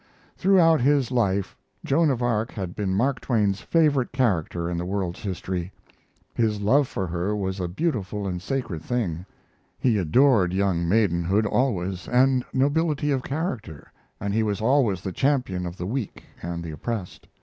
Throughout 0.35 0.81
his 0.81 1.11
life 1.11 1.55
Joan 1.85 2.09
of 2.09 2.23
Arc 2.23 2.53
had 2.53 2.75
been 2.75 2.91
Mark 2.95 3.19
Twain's 3.19 3.61
favorite 3.61 4.11
character 4.11 4.67
in 4.67 4.75
the 4.79 4.83
world's 4.85 5.21
history. 5.21 5.71
His 6.33 6.59
love 6.59 6.87
for 6.87 7.05
her 7.05 7.35
was 7.35 7.59
a 7.59 7.67
beautiful 7.67 8.25
and 8.25 8.41
a 8.41 8.43
sacred 8.43 8.81
thing. 8.81 9.27
He 9.77 9.99
adored 9.99 10.53
young 10.53 10.89
maidenhood 10.89 11.45
always 11.45 12.07
and 12.07 12.43
nobility 12.51 13.11
of 13.11 13.21
character, 13.21 13.91
and 14.19 14.33
he 14.33 14.41
was 14.41 14.59
always 14.59 15.01
the 15.01 15.11
champion 15.11 15.67
of 15.67 15.77
the 15.77 15.85
weak 15.85 16.23
and 16.41 16.63
the 16.63 16.71
oppressed. 16.71 17.27